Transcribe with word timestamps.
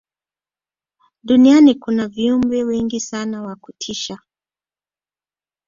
duniani 1.23 1.75
kuna 1.75 2.07
viumbe 2.07 2.63
wengi 2.63 2.99
sana 2.99 3.41
wa 3.41 3.55
kutisha 3.55 4.19